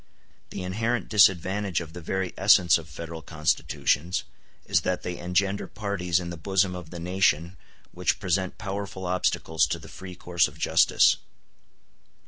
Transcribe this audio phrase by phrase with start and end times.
[0.49, 4.23] The inherent disadvantage of the very essence of Federal constitutions
[4.65, 7.55] is that they engender parties in the bosom of the nation
[7.91, 11.17] which present powerful obstacles to the free course of justice.